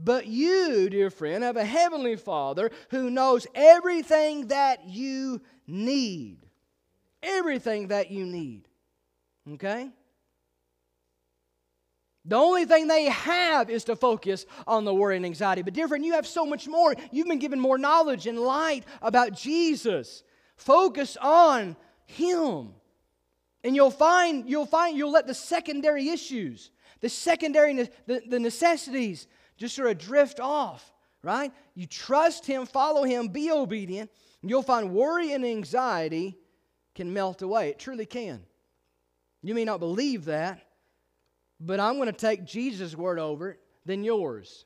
[0.03, 6.47] But you, dear friend, have a heavenly Father who knows everything that you need.
[7.23, 8.69] Everything that you need.
[9.55, 9.91] Okay?
[12.25, 15.63] The only thing they have is to focus on the worry and anxiety.
[15.63, 16.95] But, dear friend, you have so much more.
[17.11, 20.23] You've been given more knowledge and light about Jesus.
[20.57, 22.75] Focus on Him.
[23.65, 27.75] And you'll find, you'll find, you'll let the secondary issues, the secondary,
[28.07, 29.27] the, the necessities,
[29.59, 31.53] just sort of drift off, right?
[31.75, 36.39] You trust Him, follow Him, be obedient, and you'll find worry and anxiety
[36.95, 37.69] can melt away.
[37.69, 38.41] It truly can.
[39.43, 40.63] You may not believe that,
[41.61, 44.65] but I'm going to take Jesus' word over it than yours.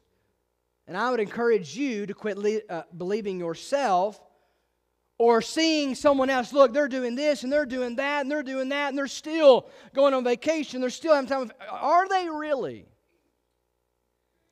[0.87, 4.21] And I would encourage you to quit le- uh, believing yourself
[5.19, 8.71] or seeing someone else, look, they're doing this and they're doing that and they're doing
[8.71, 10.81] that and they're still going on vacation.
[10.81, 11.53] They're still having time.
[11.71, 12.89] Are they really?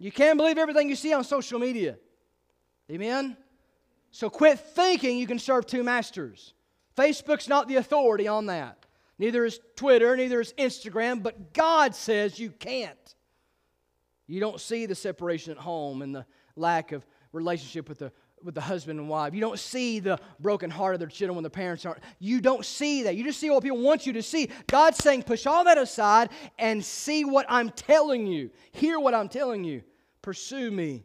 [0.01, 1.99] You can't believe everything you see on social media.
[2.91, 3.37] Amen?
[4.11, 6.55] So quit thinking you can serve two masters.
[6.97, 8.87] Facebook's not the authority on that.
[9.19, 13.15] Neither is Twitter, neither is Instagram, but God says you can't.
[14.27, 16.25] You don't see the separation at home and the
[16.57, 18.11] lack of relationship with the
[18.43, 19.35] with the husband and wife.
[19.35, 22.03] You don't see the broken heart of their children when the parents aren't.
[22.19, 23.15] You don't see that.
[23.15, 24.49] You just see what people want you to see.
[24.67, 28.51] God's saying, push all that aside and see what I'm telling you.
[28.73, 29.83] Hear what I'm telling you.
[30.23, 31.05] Pursue me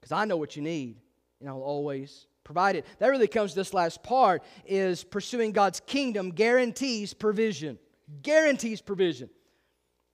[0.00, 1.00] because I know what you need,
[1.40, 2.86] and I'll always provide it.
[2.98, 7.78] That really comes to this last part is pursuing God's kingdom guarantees provision.
[8.22, 9.30] Guarantees provision.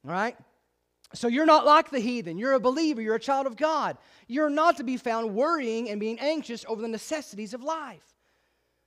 [0.04, 0.36] All right?
[1.14, 2.36] So you're not like the heathen.
[2.38, 3.00] You're a believer.
[3.00, 3.96] You're a child of God.
[4.26, 8.04] You're not to be found worrying and being anxious over the necessities of life.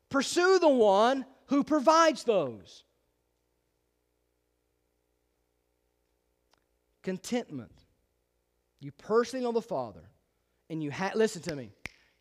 [0.10, 2.84] Pursue the one who provides those.
[7.02, 7.81] Contentment.
[8.82, 10.02] You personally know the Father,
[10.70, 11.72] and you have, listen to me,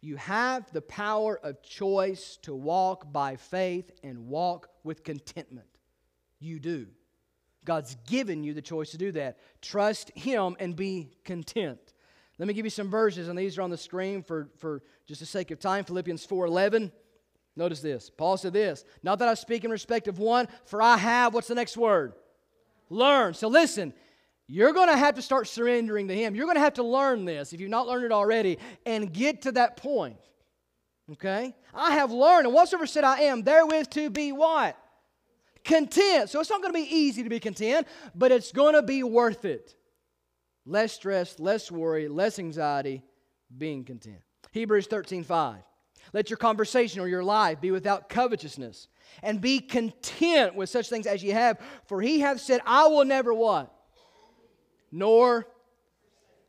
[0.03, 5.67] you have the power of choice to walk by faith and walk with contentment.
[6.39, 6.87] You do.
[7.65, 9.39] God's given you the choice to do that.
[9.63, 11.81] Trust Him and be content.
[12.39, 15.21] Let me give you some verses, and these are on the screen for, for just
[15.21, 15.85] the sake of time.
[15.85, 16.91] Philippians 4.11.
[17.57, 18.11] Notice this.
[18.11, 21.49] Paul said this, Not that I speak in respect of one, for I have, what's
[21.49, 22.15] the next word?
[22.89, 23.35] Learn.
[23.35, 23.93] So listen,
[24.53, 26.35] you're going to have to start surrendering to Him.
[26.35, 29.43] You're going to have to learn this if you've not learned it already and get
[29.43, 30.19] to that point.
[31.13, 31.55] Okay?
[31.73, 34.77] I have learned, and whatsoever said I am, therewith to be what?
[35.63, 36.31] Content.
[36.31, 39.05] So it's not going to be easy to be content, but it's going to be
[39.05, 39.77] worth it.
[40.67, 43.05] Less stress, less worry, less anxiety,
[43.57, 44.19] being content.
[44.51, 45.59] Hebrews 13 5.
[46.13, 48.89] Let your conversation or your life be without covetousness,
[49.23, 51.61] and be content with such things as ye have.
[51.87, 53.73] For he hath said, I will never what?
[54.93, 55.47] Nor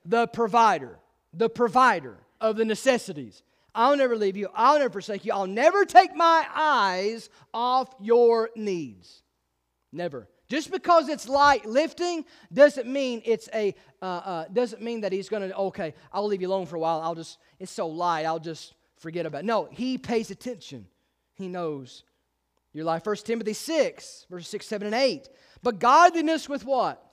[0.06, 0.98] the provider,
[1.34, 3.44] the provider of the necessities.
[3.74, 4.50] I'll never leave you.
[4.54, 5.34] I'll never forsake you.
[5.34, 9.24] I'll never take my eyes off your needs.
[9.92, 10.28] Never.
[10.50, 15.30] Just because it's light lifting doesn't mean it's a uh, uh, doesn't mean that he's
[15.30, 15.94] going to okay.
[16.12, 17.00] I'll leave you alone for a while.
[17.02, 18.26] I'll just it's so light.
[18.26, 19.40] I'll just forget about.
[19.44, 19.46] It.
[19.46, 20.88] No, he pays attention.
[21.36, 22.04] He knows
[22.74, 23.04] your life.
[23.04, 25.30] First Timothy 6, verses 6, 7, and 8.
[25.64, 27.04] But godliness with what?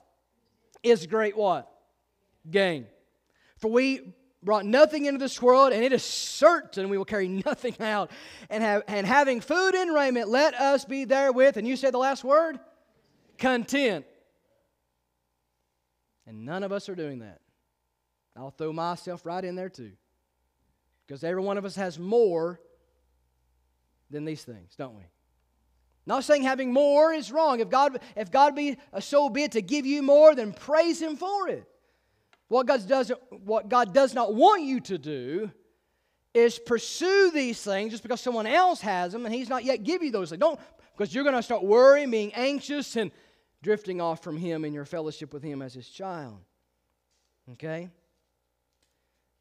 [0.83, 1.71] Is great what?
[2.49, 2.87] Gain.
[3.57, 7.75] For we brought nothing into this world, and it is certain we will carry nothing
[7.79, 8.11] out.
[8.49, 11.57] And, have, and having food and raiment, let us be therewith.
[11.57, 12.59] And you said the last word?
[13.37, 14.05] Content.
[16.25, 17.41] And none of us are doing that.
[18.35, 19.91] I'll throw myself right in there too.
[21.05, 22.59] Because every one of us has more
[24.09, 25.03] than these things, don't we?
[26.09, 27.59] Not saying having more is wrong.
[27.59, 30.99] If God, if God be uh, so be it to give you more, then praise
[30.99, 31.63] Him for it.
[32.47, 35.51] What God, does, what God does not want you to do
[36.33, 40.01] is pursue these things just because someone else has them and He's not yet give
[40.01, 40.39] you those things.
[40.39, 40.59] Don't,
[40.97, 43.11] because you're going to start worrying, being anxious, and
[43.61, 46.39] drifting off from Him in your fellowship with Him as His child.
[47.51, 47.87] Okay?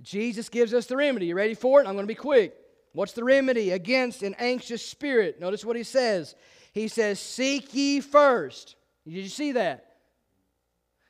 [0.03, 1.29] Jesus gives us the remedy.
[1.29, 1.87] You ready for it?
[1.87, 2.55] I'm going to be quick.
[2.93, 5.41] What's the remedy against an anxious spirit?
[5.41, 6.35] Notice what he says.
[6.73, 8.77] He says, Seek ye first.
[9.05, 9.85] Did you see that?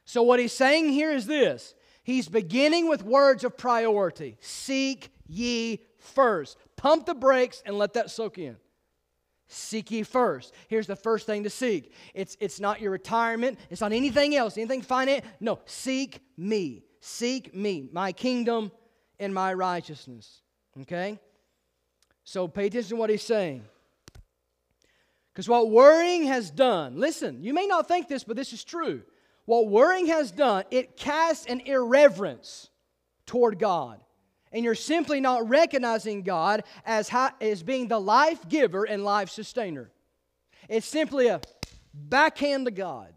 [0.04, 4.38] So, what he's saying here is this He's beginning with words of priority.
[4.40, 6.56] Seek ye first.
[6.76, 8.56] Pump the brakes and let that soak in.
[9.46, 10.54] Seek ye first.
[10.68, 11.92] Here's the first thing to seek.
[12.14, 13.58] It's, it's not your retirement.
[13.68, 15.24] It's not anything else, anything finance.
[15.40, 16.84] No, seek me.
[17.00, 18.72] Seek me, my kingdom
[19.18, 20.40] and my righteousness.
[20.80, 21.18] Okay?
[22.24, 23.64] So pay attention to what he's saying.
[25.38, 29.02] Because what worrying has done, listen, you may not think this, but this is true.
[29.44, 32.70] What worrying has done, it casts an irreverence
[33.24, 34.00] toward God.
[34.50, 37.08] And you're simply not recognizing God as,
[37.40, 39.92] as being the life giver and life sustainer.
[40.68, 41.40] It's simply a
[41.94, 43.14] backhand to God.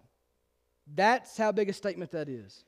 [0.94, 2.64] That's how big a statement that is.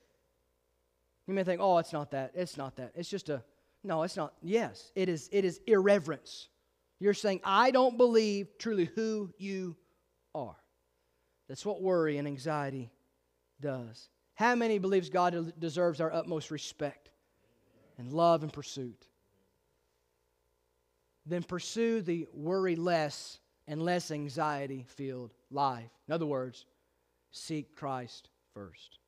[1.27, 2.31] You may think, oh, it's not that.
[2.33, 2.93] It's not that.
[2.95, 3.43] It's just a,
[3.83, 4.33] no, it's not.
[4.41, 6.49] Yes, it is, it is irreverence.
[7.03, 9.75] You're saying, I don't believe truly who you
[10.33, 10.55] are.
[11.49, 12.93] That's what worry and anxiety
[13.59, 14.07] does.
[14.35, 17.11] How many believes God deserves our utmost respect
[17.97, 19.05] and love and pursuit?
[21.25, 23.37] Then pursue the worry less
[23.67, 25.91] and less anxiety filled life.
[26.07, 26.65] In other words,
[27.31, 28.99] seek Christ first.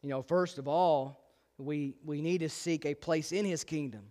[0.00, 1.22] You know, first of all,
[1.58, 4.04] we, we need to seek a place in His kingdom.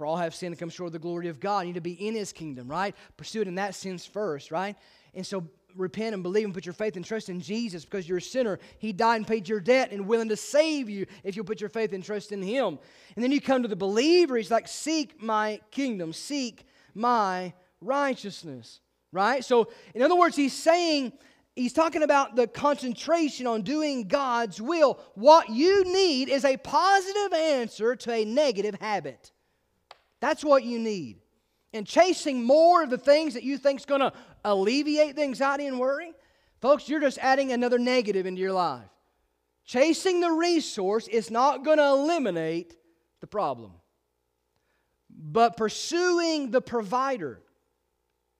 [0.00, 1.60] For all have sinned and come short of the glory of God.
[1.60, 2.96] You need to be in His kingdom, right?
[3.18, 4.74] Pursue it in that sense first, right?
[5.12, 8.16] And so repent and believe and put your faith and trust in Jesus because you're
[8.16, 8.58] a sinner.
[8.78, 11.68] He died and paid your debt and willing to save you if you put your
[11.68, 12.78] faith and trust in Him.
[13.14, 14.38] And then you come to the believer.
[14.38, 18.80] He's like, Seek my kingdom, seek my righteousness,
[19.12, 19.44] right?
[19.44, 21.12] So, in other words, He's saying,
[21.54, 24.98] he's talking about the concentration on doing God's will.
[25.12, 29.30] What you need is a positive answer to a negative habit.
[30.20, 31.18] That's what you need.
[31.72, 34.12] And chasing more of the things that you think is going to
[34.44, 36.12] alleviate the anxiety and worry,
[36.60, 38.88] folks, you're just adding another negative into your life.
[39.64, 42.74] Chasing the resource is not going to eliminate
[43.20, 43.72] the problem.
[45.08, 47.40] But pursuing the provider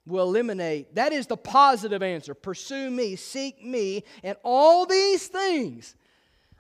[0.07, 0.95] will eliminate.
[0.97, 2.35] That is the positive answer.
[2.35, 5.95] Pursue me, seek me, and all these things,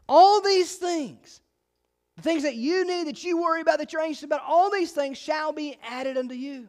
[0.08, 1.40] all these things,
[2.22, 4.92] the things that you need, that you worry about, that you're anxious about, all these
[4.92, 6.68] things shall be added unto you.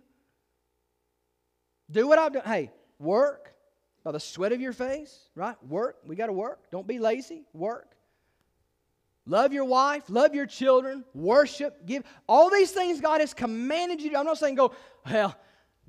[1.89, 2.43] Do what I've done.
[2.45, 3.53] Hey, work
[4.03, 5.55] by the sweat of your face, right?
[5.67, 5.97] Work.
[6.05, 6.71] We got to work.
[6.71, 7.43] Don't be lazy.
[7.53, 7.91] Work.
[9.27, 12.03] Love your wife, love your children, worship, give.
[12.27, 14.17] All these things God has commanded you to.
[14.17, 14.73] I'm not saying go,
[15.07, 15.35] well,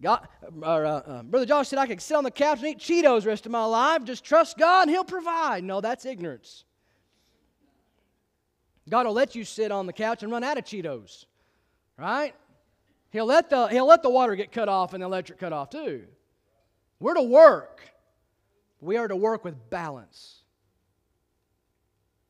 [0.01, 0.29] God,
[0.61, 3.23] or, uh, uh, Brother Josh said I could sit on the couch and eat Cheetos
[3.23, 4.05] the rest of my life.
[4.05, 5.65] Just trust God and He'll provide.
[5.65, 6.65] No, that's ignorance.
[8.89, 11.27] God will let you sit on the couch and run out of Cheetos,
[11.97, 12.35] right?
[13.11, 15.71] He'll let the, he'll let the water get cut off and the electric cut off
[15.71, 16.05] too.
[16.99, 17.83] We're to work.
[18.81, 20.43] We are to work with balance.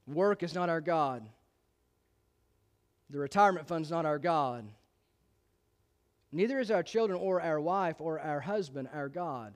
[0.06, 1.26] Work is not our God.
[3.10, 4.66] The retirement fund's not our God.
[6.32, 9.52] Neither is our children or our wife or our husband our God.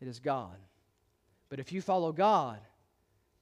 [0.00, 0.56] It is God.
[1.48, 2.58] But if you follow God,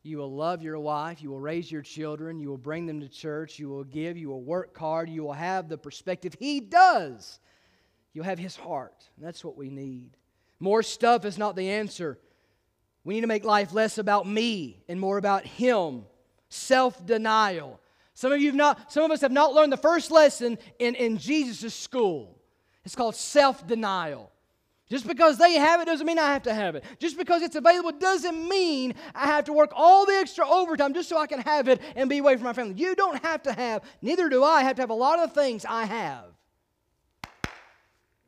[0.02, 3.08] you will love your wife, you will raise your children, you will bring them to
[3.08, 7.38] church, you will give, you will work hard, you will have the perspective He does.
[8.12, 9.04] You'll have His heart.
[9.16, 10.16] And that's what we need.
[10.58, 12.18] More stuff is not the answer.
[13.04, 16.04] We need to make life less about me and more about Him.
[16.48, 17.80] Self denial.
[18.14, 20.94] Some of you have not, some of us have not learned the first lesson in,
[20.94, 22.38] in Jesus' school.
[22.84, 24.30] It's called self-denial.
[24.90, 26.84] Just because they have it doesn't mean I have to have it.
[26.98, 31.08] Just because it's available doesn't mean I have to work all the extra overtime just
[31.08, 32.74] so I can have it and be away from my family.
[32.74, 35.64] You don't have to have, neither do I have to have a lot of things
[35.64, 36.24] I have.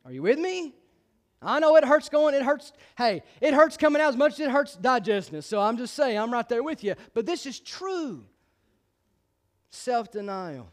[0.04, 0.72] Are you with me?
[1.44, 4.40] I know it hurts going, it hurts, hey, it hurts coming out as much as
[4.40, 5.40] it hurts digesting.
[5.40, 6.94] So I'm just saying, I'm right there with you.
[7.12, 8.24] But this is true
[9.70, 10.68] self denial.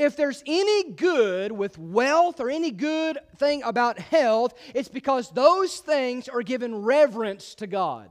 [0.00, 5.76] If there's any good with wealth or any good thing about health, it's because those
[5.76, 8.08] things are given reverence to God.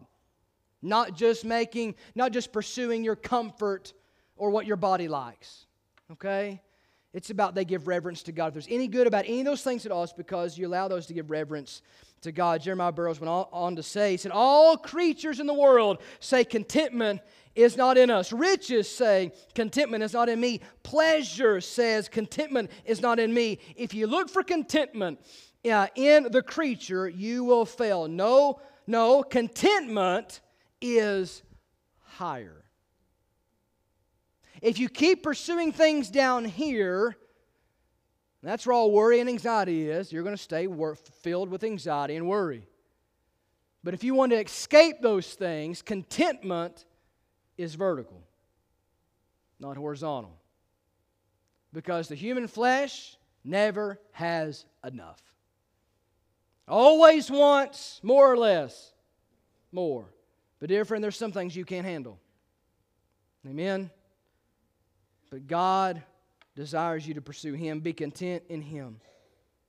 [0.83, 3.93] Not just making, not just pursuing your comfort
[4.37, 5.65] or what your body likes.
[6.11, 6.61] Okay?
[7.11, 8.49] It's about they give reverence to God.
[8.49, 10.89] If there's any good about any of those things at all, it's because you allow
[10.89, 11.81] those to give reverence
[12.21, 12.61] to God.
[12.61, 17.21] Jeremiah Burroughs went on to say, he said, All creatures in the world say contentment
[17.55, 18.31] is not in us.
[18.31, 20.61] Riches say contentment is not in me.
[20.83, 23.59] Pleasure says contentment is not in me.
[23.75, 25.19] If you look for contentment
[25.69, 28.07] uh, in the creature, you will fail.
[28.07, 30.41] No, no, contentment
[30.81, 31.43] is
[32.03, 32.63] higher.
[34.61, 37.15] If you keep pursuing things down here,
[38.41, 40.11] that's where all worry and anxiety is.
[40.11, 42.67] You're going to stay wor- filled with anxiety and worry.
[43.83, 46.85] But if you want to escape those things, contentment
[47.59, 48.23] is vertical,
[49.59, 50.33] not horizontal.
[51.73, 55.21] Because the human flesh never has enough.
[56.67, 58.93] Always wants more or less,
[59.73, 60.05] more.
[60.59, 62.17] But, dear friend, there's some things you can't handle.
[63.45, 63.91] Amen?
[65.29, 66.01] But God
[66.55, 67.81] desires you to pursue Him.
[67.81, 69.01] Be content in Him.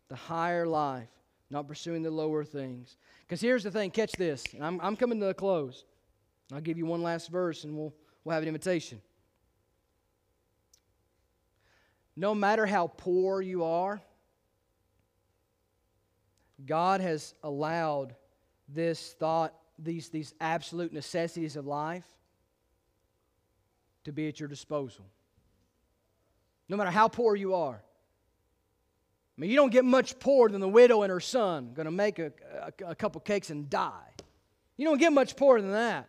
[0.08, 1.08] The higher life,
[1.50, 2.96] not pursuing the lower things.
[3.26, 4.44] Because here's the thing catch this.
[4.60, 5.84] I'm, I'm coming to a close.
[6.52, 7.94] I'll give you one last verse and we'll,
[8.24, 9.00] we'll have an invitation.
[12.16, 14.00] No matter how poor you are,
[16.66, 18.14] God has allowed
[18.68, 22.04] this thought, these, these absolute necessities of life,
[24.04, 25.04] to be at your disposal.
[26.68, 27.82] No matter how poor you are.
[29.36, 31.90] I mean, you don't get much poorer than the widow and her son going to
[31.90, 34.08] make a, a, a couple cakes and die.
[34.76, 36.08] You don't get much poorer than that.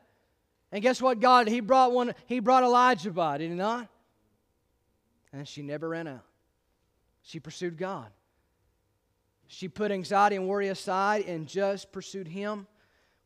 [0.72, 1.20] And guess what?
[1.20, 3.88] God, He brought one, He brought Elijah by, did He not?
[5.34, 6.26] And she never ran out.
[7.22, 8.08] She pursued God.
[9.48, 12.68] She put anxiety and worry aside and just pursued Him.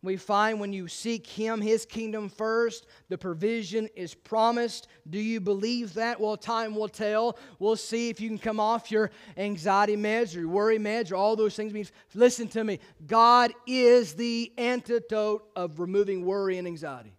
[0.02, 4.88] We find when you seek Him, His kingdom first, the provision is promised.
[5.10, 6.20] Do you believe that?
[6.20, 7.38] Well, time will tell.
[7.58, 11.16] We'll see if you can come off your anxiety meds or your worry meds or
[11.16, 11.92] all those things.
[12.14, 17.18] Listen to me God is the antidote of removing worry and anxiety.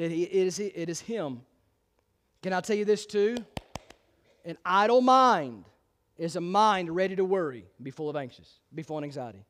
[0.00, 1.42] It, it, is, it is Him.
[2.42, 3.36] Can I tell you this too?
[4.46, 5.66] An idle mind
[6.16, 9.44] is a mind ready to worry, be full of anxious, be full of anxiety.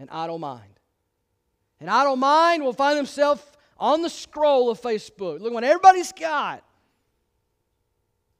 [0.00, 0.80] An idle mind.
[1.78, 6.64] An idle mind will find himself on the scroll of Facebook, looking what everybody's got.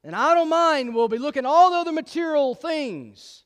[0.02, 3.44] An idle mind will be looking at all the other material things.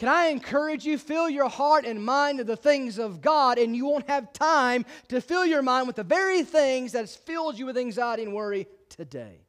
[0.00, 3.76] Can I encourage you, fill your heart and mind to the things of God, and
[3.76, 7.66] you won't have time to fill your mind with the very things that's filled you
[7.66, 9.42] with anxiety and worry today.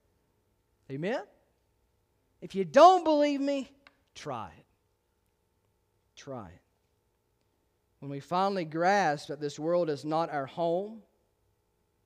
[0.92, 1.22] Amen?
[2.42, 3.72] If you don't believe me,
[4.14, 4.66] try it.
[6.18, 6.62] Try it.
[8.00, 11.02] When we finally grasp that this world is not our home,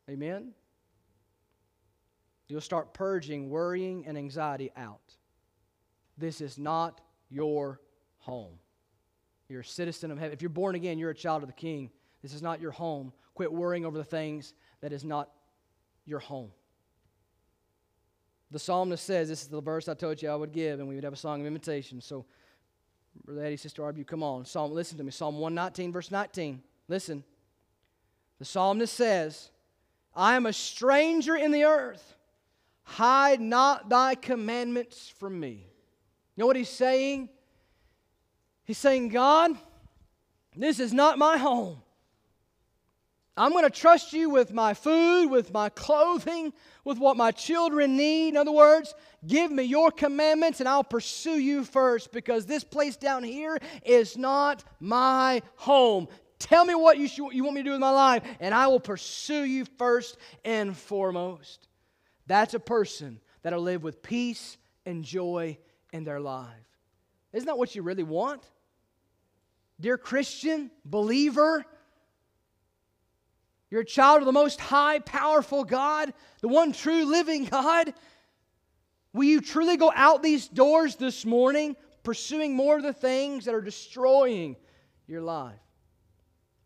[0.07, 0.51] amen,
[2.47, 5.15] you'll start purging worrying and anxiety out.
[6.15, 7.79] This is not your
[8.25, 8.59] home.
[9.47, 10.33] You're a citizen of heaven.
[10.33, 11.91] If you're born again, you're a child of the king.
[12.21, 13.13] This is not your home.
[13.35, 15.29] Quit worrying over the things that is not
[16.05, 16.51] your home.
[18.51, 20.95] The psalmist says, This is the verse I told you I would give, and we
[20.95, 22.01] would have a song of invitation.
[22.01, 22.25] So,
[23.23, 24.45] Brother Eddie, Sister Arbu, come on.
[24.45, 25.11] Psalm, listen to me.
[25.11, 26.61] Psalm 119, verse 19.
[26.87, 27.23] Listen.
[28.39, 29.49] The psalmist says,
[30.15, 32.15] I am a stranger in the earth.
[32.83, 35.67] Hide not thy commandments from me.
[36.35, 37.29] You know what he's saying?
[38.65, 39.55] He's saying, God,
[40.55, 41.81] this is not my home.
[43.37, 46.53] I'm going to trust you with my food, with my clothing,
[46.85, 48.29] with what my children need.
[48.29, 48.93] In other words,
[49.27, 54.17] give me your commandments and I'll pursue you first because this place down here is
[54.17, 56.07] not my home.
[56.39, 58.67] Tell me what you, should, you want me to do with my life, and I
[58.67, 61.67] will pursue you first and foremost.
[62.27, 65.57] That's a person that'll live with peace and joy
[65.91, 66.49] in their life.
[67.33, 68.43] Isn't that what you really want?
[69.79, 71.65] Dear Christian, believer,
[73.69, 77.93] you're a child of the most high, powerful God, the one true living God.
[79.13, 83.55] Will you truly go out these doors this morning pursuing more of the things that
[83.55, 84.55] are destroying
[85.07, 85.59] your life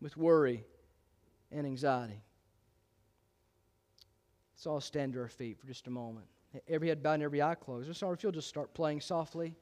[0.00, 0.64] with worry
[1.50, 2.22] and anxiety?
[4.54, 6.26] Let's all stand to our feet for just a moment.
[6.68, 7.88] Every head bowed and every eye closed.
[7.88, 9.54] I'm sorry if you'll just start playing softly.